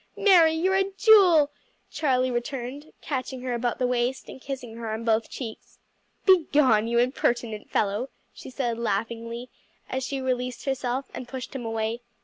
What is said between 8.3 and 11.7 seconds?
she said laughingly as she released herself and pushed him